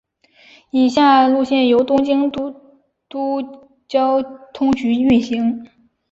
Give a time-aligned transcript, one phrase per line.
[0.71, 3.43] 以下路线由东京都
[3.87, 4.19] 交
[4.51, 5.63] 通局运行。